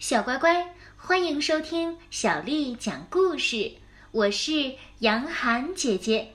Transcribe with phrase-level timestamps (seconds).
[0.00, 3.72] 小乖乖，欢迎收听小丽讲故事。
[4.12, 6.32] 我是杨涵姐姐。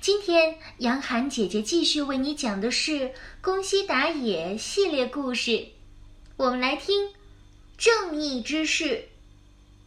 [0.00, 2.92] 今天，杨涵姐姐继续为你讲的是
[3.40, 5.66] 《宫西达也》系列故事。
[6.36, 7.08] 我们来听
[7.76, 8.84] 《正义之士》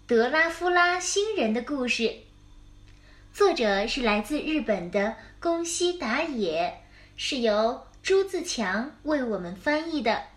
[0.06, 2.18] 德拉夫拉星人的故事。
[3.34, 6.82] 作者是来自日本的宫西达也，
[7.16, 10.33] 是由朱自强为我们翻译的。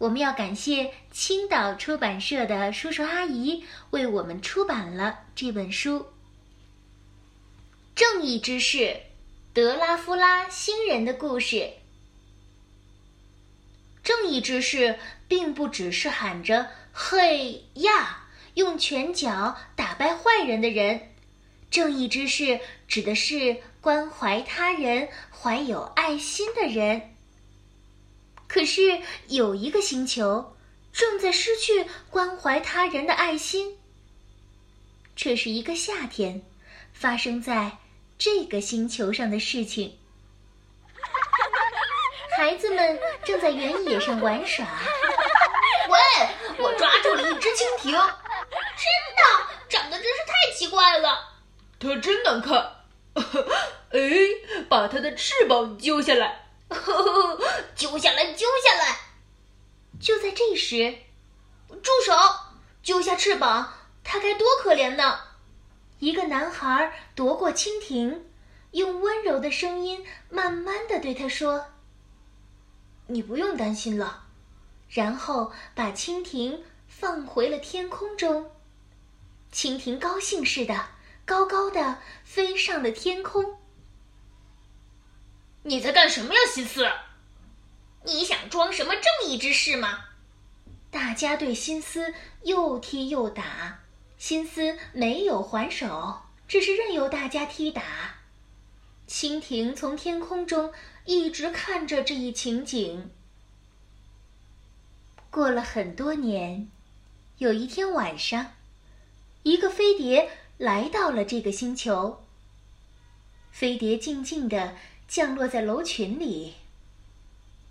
[0.00, 5.98] 我们要感谢青岛出版社的叔叔阿姨为我们出版了这本书。
[7.94, 8.78] 《正义之士》
[9.52, 11.72] 德拉夫拉星人的故事。
[14.02, 21.10] 正义之士并不只是喊着“嘿呀”，用拳脚打败坏人的人。
[21.70, 22.58] 正义之士
[22.88, 27.19] 指的是关怀他人、怀有爱心的人。
[28.52, 30.56] 可是有一个星球
[30.92, 33.78] 正在失去关怀他人的爱心。
[35.14, 36.42] 这是一个夏天，
[36.92, 37.78] 发生在
[38.18, 39.96] 这个星球上的事情。
[42.36, 44.66] 孩子们正在原野上玩耍。
[45.88, 45.98] 喂，
[46.58, 49.22] 我抓住了一只蜻蜓，真的，
[49.68, 51.36] 长得真是太奇怪了。
[51.78, 52.78] 它真难看。
[53.92, 54.00] 哎，
[54.68, 56.49] 把它的翅膀揪下来。
[56.70, 57.38] 呵呵，
[57.74, 58.96] 揪下来，揪下来！
[60.00, 60.96] 就在这时，
[61.68, 62.12] 住手！
[62.82, 65.20] 揪下翅膀，它该多可怜呢！
[65.98, 68.24] 一个男孩夺过蜻蜓，
[68.70, 71.66] 用温柔的声音慢慢的对他说
[73.08, 74.24] ：“你不用担心了。”
[74.88, 78.50] 然后把蜻蜓放回了天空中。
[79.52, 80.86] 蜻蜓高兴似的，
[81.26, 83.59] 高高的飞上了天空。
[85.62, 86.90] 你在干什么呀，心思？
[88.04, 90.06] 你想装什么正义之士吗？
[90.90, 93.80] 大家对心思又踢又打，
[94.16, 97.82] 心思没有还手，只是任由大家踢打。
[99.06, 100.72] 蜻蜓从天空中
[101.04, 103.10] 一直看着这一情景。
[105.30, 106.70] 过了很多年，
[107.36, 108.54] 有一天晚上，
[109.42, 112.24] 一个飞碟来到了这个星球。
[113.52, 114.74] 飞碟静静的。
[115.10, 116.54] 降落在楼群里，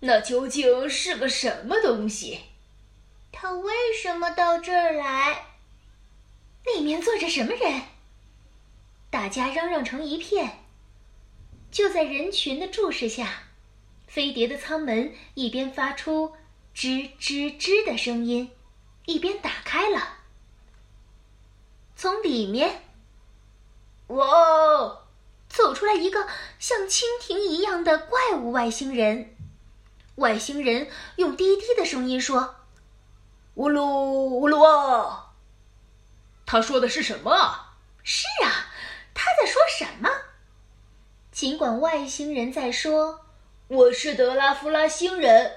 [0.00, 2.42] 那究竟是个什么东西？
[3.32, 5.46] 他为什么到这儿来？
[6.66, 7.84] 里面坐着什么人？
[9.08, 10.58] 大家嚷嚷成一片。
[11.70, 13.44] 就在人群的注视下，
[14.06, 16.34] 飞碟的舱门一边发出
[16.74, 18.50] 吱吱吱的声音，
[19.06, 20.18] 一边打开了。
[21.96, 22.82] 从里面，
[24.08, 25.06] 哇！
[25.60, 26.26] 走出来一个
[26.58, 29.36] 像蜻蜓一样的怪物外星人，
[30.14, 32.54] 外星人用低低的声音说
[33.56, 35.32] ：“乌鲁乌鲁啊！”
[36.46, 37.66] 他说的是什么？
[38.02, 38.72] 是啊，
[39.12, 40.08] 他在说什么？
[41.30, 43.20] 尽管外星人在说
[43.68, 45.52] “我是德拉夫拉星人”，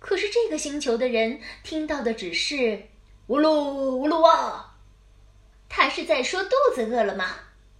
[0.00, 2.88] 可是这个星球的人听到的只是
[3.28, 4.74] “乌鲁乌鲁啊”。
[5.68, 7.26] 他是在说肚子饿了吗？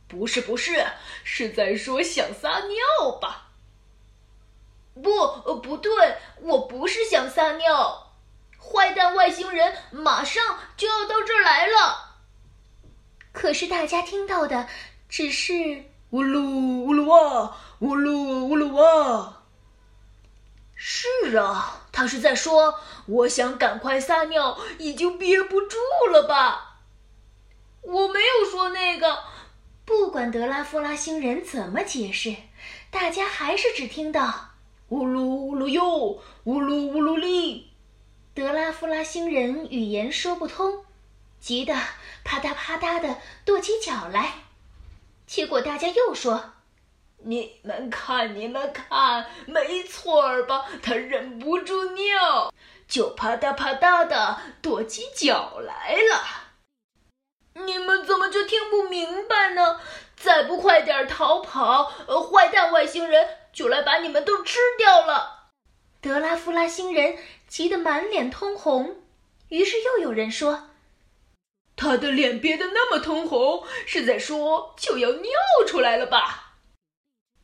[0.06, 0.86] 不是不是，
[1.24, 3.48] 是在说想撒尿吧？
[4.94, 5.10] 不，
[5.44, 8.12] 呃，不对，我不是想撒尿。
[8.58, 12.16] 坏蛋外星人马上就要到这儿来了。
[13.32, 14.68] 可是大家听到的
[15.08, 15.52] 只是
[16.10, 16.40] 呜噜
[16.84, 19.42] 呜噜哇，呜噜呜噜哇。
[20.76, 25.76] 是啊，他是在说我想赶快撒尿，已经憋不住
[26.12, 26.78] 了吧？
[27.82, 29.18] 我没有说那个。
[29.86, 32.34] 不管德拉夫拉星人怎么解释，
[32.90, 34.52] 大家还是只听到
[34.88, 37.70] “呜噜呜噜哟，呜噜呜噜哩”。
[38.32, 40.84] 德拉夫拉星人语言说不通，
[41.38, 41.74] 急得
[42.24, 44.32] 啪嗒啪嗒的跺起脚来。
[45.26, 46.52] 结果大家又说
[47.22, 50.64] ：“你们看，你们看，没错儿吧？
[50.82, 52.52] 他忍不住尿，
[52.88, 56.40] 就啪嗒啪嗒的跺起脚来了。”
[57.66, 58.93] 你们怎么就听不明
[60.54, 65.48] 不快点逃跑，呃，坏蛋外星人就来把你们都吃掉了！
[66.00, 67.18] 德拉夫拉星人
[67.48, 69.02] 急得满脸通红。
[69.48, 70.70] 于是又有人说
[71.74, 75.32] ：“他的脸憋得那么通红，是在说就要尿
[75.66, 76.58] 出来了吧？”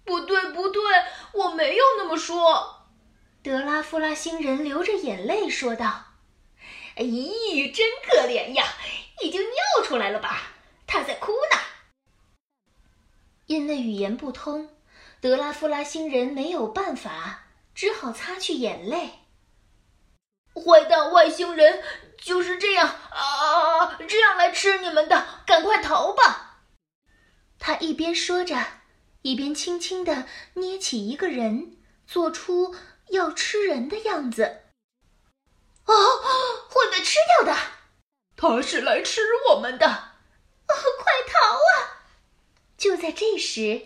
[0.06, 0.80] 不对，不对，
[1.32, 2.86] 我没有那么说。
[3.42, 6.04] 德拉夫拉星人流着眼泪说道
[6.94, 7.02] ：“哎，
[7.74, 8.64] 真可怜呀！”
[9.20, 10.42] 已经尿出来了吧？
[10.86, 11.59] 他在哭呢。
[13.50, 14.70] 因为语言不通，
[15.20, 19.10] 德拉夫拉星人没有办法，只好擦去眼泪。
[20.54, 21.82] 坏蛋外星人
[22.16, 25.42] 就是这样啊，这样来吃你们的！
[25.44, 26.60] 赶快逃吧！
[27.58, 28.64] 他一边说着，
[29.22, 31.76] 一边轻轻地捏起一个人，
[32.06, 32.76] 做出
[33.08, 34.60] 要吃人的样子。
[35.86, 35.94] 哦，
[36.68, 37.60] 会被吃掉的！
[38.36, 39.88] 他是来吃我们的！
[39.88, 40.12] 啊，
[40.68, 41.79] 快逃啊！
[42.80, 43.82] 就在这时，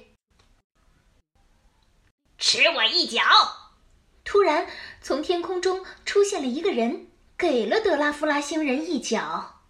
[2.39, 3.21] 吃我一脚！
[4.23, 4.69] 突然，
[5.03, 9.63] 从天空中出现了一个人，给了德拉夫拉星人一脚。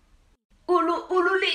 [0.66, 1.46] 乌鲁乌鲁里，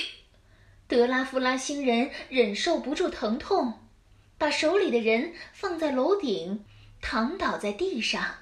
[0.88, 3.88] 德拉夫拉星人忍受不住疼痛，
[4.36, 6.66] 把手里的人放在楼顶，
[7.00, 8.38] 躺倒在地上。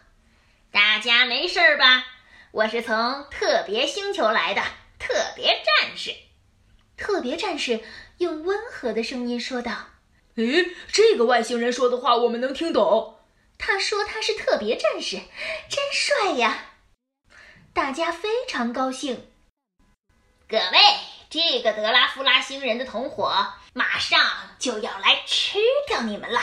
[0.72, 2.06] 大家没事吧？
[2.50, 4.62] 我是从特别星球来的
[4.98, 6.14] 特别战士。
[6.96, 7.80] 特别战士
[8.18, 9.72] 用温和的声音说道
[10.36, 13.20] ：“诶，这个外星人说的话我们能听懂。”
[13.58, 15.16] 他说他是特别战士，
[15.68, 16.66] 真帅呀！
[17.72, 19.30] 大家非常高兴。
[20.48, 20.78] 各位，
[21.28, 24.20] 这个德拉夫拉星人的同伙马上
[24.58, 26.40] 就要来吃掉你们了，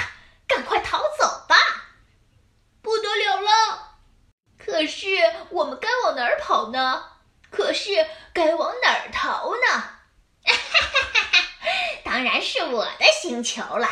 [0.47, 1.55] 赶快逃走吧！
[2.81, 3.97] 不得了了！
[4.57, 5.07] 可是
[5.49, 7.03] 我们该往哪儿跑呢？
[7.49, 7.91] 可是
[8.33, 9.67] 该往哪儿逃呢？
[10.43, 11.45] 哈哈哈哈！
[12.03, 13.87] 当然是我的星球了，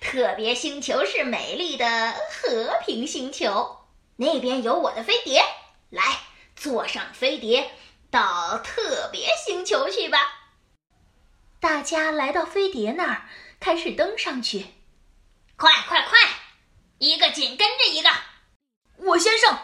[0.00, 3.86] 特别星球是美丽的和平星球，
[4.16, 5.40] 那边有我的飞碟，
[5.88, 6.02] 来
[6.56, 7.70] 坐上飞碟
[8.10, 10.18] 到特别星球去吧。
[11.60, 13.28] 大家来到飞碟那儿，
[13.60, 14.66] 开始登上去，
[15.56, 16.18] 快快快，
[16.98, 18.10] 一个紧跟着一个，
[18.96, 19.56] 我先上，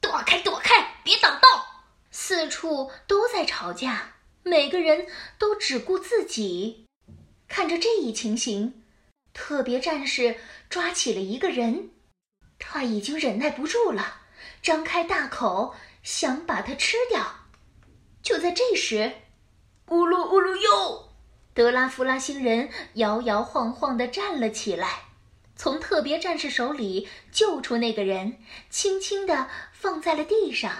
[0.00, 5.06] 躲开躲开，别挡道，四处都在吵架，每个人
[5.38, 6.88] 都只顾自己。
[7.50, 8.84] 看着这一情形，
[9.34, 10.36] 特别战士
[10.68, 11.90] 抓起了一个人，
[12.60, 14.20] 他已经忍耐不住了，
[14.62, 15.74] 张开大口
[16.04, 17.48] 想把他吃掉。
[18.22, 19.12] 就在这时，
[19.84, 21.10] 咕噜咕噜哟，
[21.52, 25.06] 德拉夫拉星人摇摇晃晃地站了起来，
[25.56, 28.38] 从特别战士手里救出那个人，
[28.70, 30.72] 轻轻地放在了地上。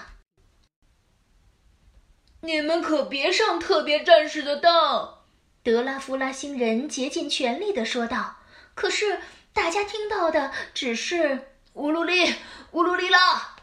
[2.39, 5.20] 你们可别上特别战士的当！
[5.63, 8.37] 德拉夫拉星人竭尽全力地说道
[8.73, 9.21] ：“可是
[9.53, 12.33] 大家听到的只是乌鲁里，
[12.71, 13.57] 乌鲁里拉！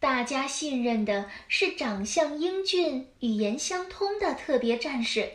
[0.00, 5.34] 大家信任的是长相英俊、语言相通的特别战士，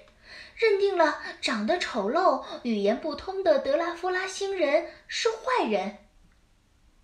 [0.58, 6.00] 认定了长得丑陋、语言不通的德拉夫拉星人是坏人。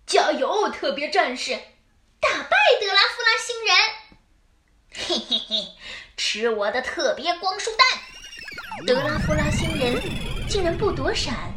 [0.06, 1.54] 加油，特别战士！
[2.20, 3.76] 打败德拉夫拉星人！
[4.92, 5.68] 嘿嘿嘿，
[6.18, 7.86] 吃我的特别光束弹！”
[8.86, 10.00] 德拉夫拉星人
[10.48, 11.52] 竟然不躲闪，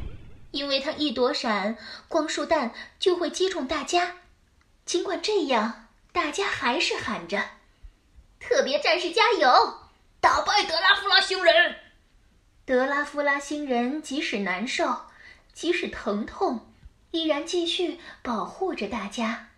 [0.51, 1.77] 因为他一躲闪，
[2.07, 4.17] 光束弹就会击中大家。
[4.85, 7.43] 尽管这样，大家还是喊着
[8.39, 9.79] ：“特别战士加油，
[10.19, 11.75] 打败德拉夫拉星人！”
[12.65, 15.05] 德拉夫拉星人即使难受，
[15.53, 16.67] 即使疼痛，
[17.11, 19.49] 依然继续保护着大家。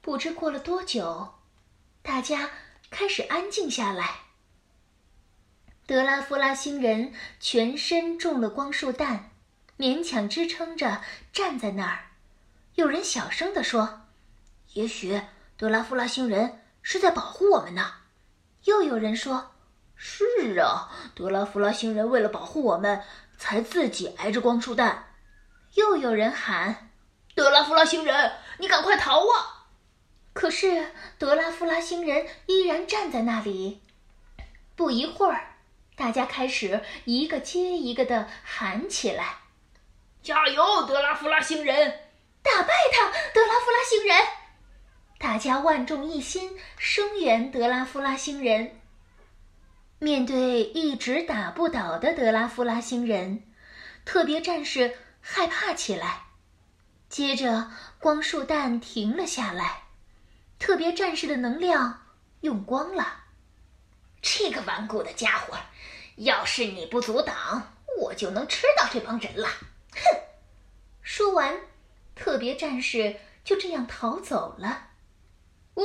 [0.00, 1.34] 不知过了多久，
[2.02, 2.50] 大家
[2.90, 4.29] 开始安静下来。
[5.90, 9.32] 德拉夫拉星人全身中了光束弹，
[9.76, 11.00] 勉强支撑着
[11.32, 12.10] 站在那儿。
[12.76, 14.02] 有人小声地说
[14.74, 15.20] ：“也许
[15.56, 17.94] 德拉夫拉星人是在保护我们呢。”
[18.66, 19.50] 又有人说
[19.96, 23.02] ：“是啊，德拉夫拉星人为了保护我们，
[23.36, 25.06] 才自己挨着光束弹。”
[25.74, 26.92] 又有人喊
[27.34, 29.66] ：“德拉夫拉星人，你赶快逃啊！”
[30.34, 33.82] 可是德拉夫拉星人依然站在那里。
[34.76, 35.49] 不一会儿。
[36.00, 39.34] 大家开始一个接一个的喊起来
[40.22, 41.76] ：“加油，德拉夫拉星人！
[42.42, 44.26] 打败他，德拉夫拉星人！”
[45.20, 48.80] 大家万众一心，声援德拉夫拉星人。
[49.98, 53.42] 面对一直打不倒的德拉夫拉星人，
[54.06, 56.22] 特别战士害怕起来。
[57.10, 59.82] 接着，光束弹停了下来，
[60.58, 62.06] 特别战士的能量
[62.40, 63.18] 用光了。
[64.22, 65.58] 这个顽固的家伙！
[66.20, 69.48] 要是你不阻挡，我就能吃到这帮人了。
[69.48, 70.20] 哼！
[71.02, 71.62] 说完，
[72.14, 74.88] 特别战士就这样逃走了。
[75.74, 75.82] 哦，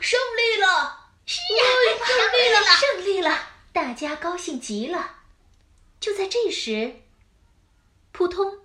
[0.00, 1.10] 胜利了！
[1.26, 1.64] 是呀，
[2.06, 2.62] 胜利了！
[2.62, 3.38] 胜利了！
[3.72, 5.16] 大家高兴极了。
[5.98, 7.02] 就在这时，
[8.12, 8.60] 扑通，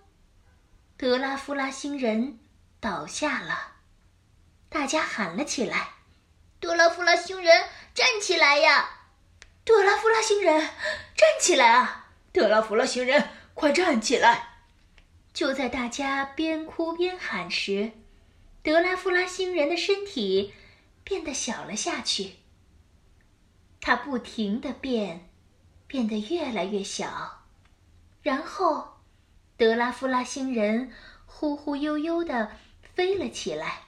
[0.97, 2.39] 德拉夫拉星人
[2.79, 3.73] 倒下了。
[4.69, 5.93] 大家喊了起来
[6.59, 8.89] ：“德拉夫拉星人，站起来呀！”
[9.67, 12.07] 德拉夫拉星人，站起来啊！
[12.31, 14.61] 德拉夫拉星人，快站起来！
[15.33, 17.91] 就在大家边哭边喊时，
[18.63, 20.53] 德拉夫拉星人的身体
[21.03, 22.35] 变得小了下去。
[23.81, 25.27] 它不停的变，
[25.85, 27.43] 变得越来越小，
[28.21, 29.01] 然后，
[29.57, 30.93] 德拉夫拉星人
[31.25, 32.53] 忽忽悠悠的
[32.95, 33.81] 飞了起来，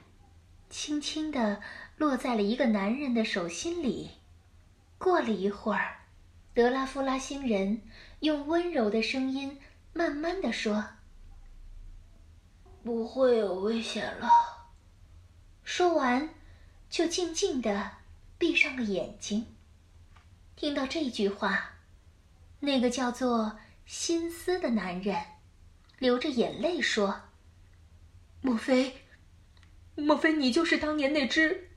[0.70, 1.62] 轻轻的
[1.96, 4.19] 落在了一个男人的手心里。
[5.00, 6.02] 过了一会儿，
[6.54, 7.82] 德拉夫拉星人
[8.20, 9.60] 用温柔的声音
[9.94, 10.86] 慢慢的说
[12.84, 14.30] ：“不会有危险了。”
[15.64, 16.30] 说完，
[16.90, 17.92] 就静静的
[18.38, 19.48] 闭上了眼睛。
[20.58, 21.76] 听到这句话，
[22.60, 25.18] 那个叫做心思的男人
[25.98, 27.22] 流着眼泪说
[28.42, 29.06] ：“莫非，
[29.96, 31.70] 莫非你就是当年那只？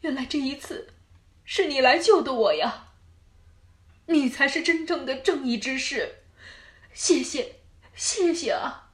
[0.00, 0.94] 原来这一次，
[1.50, 2.88] 是你来救的我呀！
[4.04, 6.16] 你才是真正的正义之士，
[6.92, 7.56] 谢谢，
[7.94, 8.90] 谢谢啊！”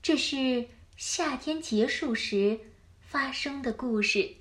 [0.00, 2.60] 这是夏天结束时
[3.00, 4.36] 发生的故事。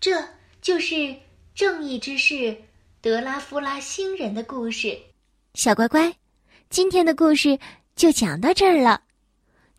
[0.00, 0.30] 这
[0.60, 1.16] 就是。
[1.54, 2.56] 正义之士
[3.00, 4.96] 德拉夫拉星人的故事，
[5.54, 6.14] 小乖乖，
[6.70, 7.58] 今天的故事
[7.96, 9.02] 就讲到这儿了。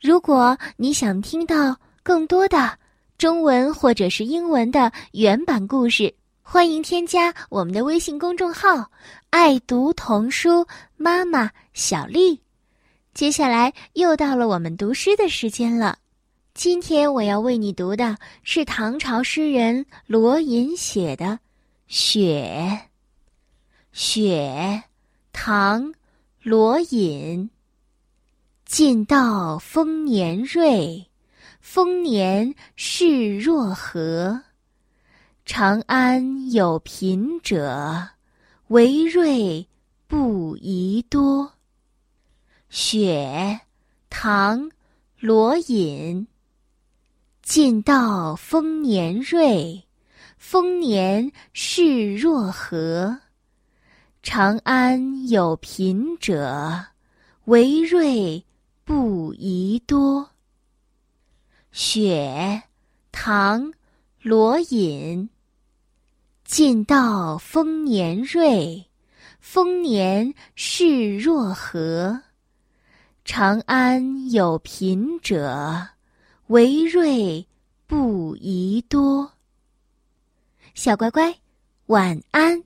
[0.02, 2.78] 如果你想听到更多的
[3.20, 8.90] 中文或者是英文的原版故事，欢迎添加我们的微信公众号
[9.30, 12.40] “爱读童书妈妈小丽”。
[13.14, 15.98] 接下来又到了我们读诗的时间了。
[16.54, 21.40] 今天我要为你读的是唐朝诗人罗隐写的。
[21.88, 22.80] 雪，
[23.92, 24.82] 雪，
[25.34, 25.94] 唐，
[26.42, 27.50] 罗隐。
[28.66, 31.09] 近道丰年瑞，
[31.72, 34.42] 丰年事若何？
[35.46, 38.10] 长安有贫者，
[38.70, 39.68] 惟瑞
[40.08, 41.54] 不宜多。
[42.70, 43.60] 雪，
[44.10, 44.72] 唐，
[45.20, 46.26] 罗隐。
[47.44, 49.84] 近道丰年瑞。
[50.40, 53.20] 丰年事若何？
[54.24, 56.88] 长安有贫者，
[57.46, 58.44] 惟瑞
[58.84, 60.32] 不宜多。
[61.72, 62.64] 雪，
[63.12, 63.72] 唐，
[64.22, 65.30] 罗隐。
[66.44, 68.88] 近道丰年瑞，
[69.40, 72.22] 丰年事若何？
[73.24, 75.90] 长安有贫者，
[76.48, 77.46] 惟瑞
[77.86, 79.34] 不宜多。
[80.74, 81.38] 小乖乖，
[81.86, 82.64] 晚安。